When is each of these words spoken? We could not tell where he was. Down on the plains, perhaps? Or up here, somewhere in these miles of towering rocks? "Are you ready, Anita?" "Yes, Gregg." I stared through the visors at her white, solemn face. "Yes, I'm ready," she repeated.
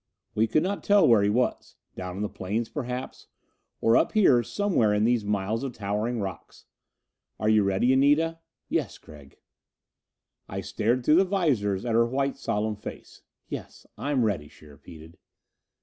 We 0.33 0.47
could 0.47 0.63
not 0.63 0.83
tell 0.83 1.07
where 1.07 1.21
he 1.21 1.29
was. 1.29 1.75
Down 1.95 2.15
on 2.15 2.23
the 2.23 2.27
plains, 2.27 2.69
perhaps? 2.69 3.27
Or 3.81 3.95
up 3.95 4.13
here, 4.13 4.41
somewhere 4.41 4.95
in 4.95 5.03
these 5.05 5.23
miles 5.23 5.63
of 5.63 5.73
towering 5.73 6.19
rocks? 6.19 6.65
"Are 7.39 7.47
you 7.49 7.61
ready, 7.61 7.93
Anita?" 7.93 8.39
"Yes, 8.67 8.97
Gregg." 8.97 9.37
I 10.49 10.61
stared 10.61 11.05
through 11.05 11.17
the 11.17 11.23
visors 11.25 11.85
at 11.85 11.93
her 11.93 12.07
white, 12.07 12.35
solemn 12.37 12.77
face. 12.77 13.21
"Yes, 13.47 13.85
I'm 13.95 14.23
ready," 14.25 14.47
she 14.47 14.65
repeated. 14.65 15.19